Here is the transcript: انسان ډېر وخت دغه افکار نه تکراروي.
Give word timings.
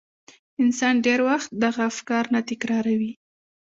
انسان 0.63 0.95
ډېر 1.05 1.19
وخت 1.29 1.49
دغه 1.63 1.81
افکار 1.91 2.23
نه 2.33 2.39
تکراروي. 2.49 3.11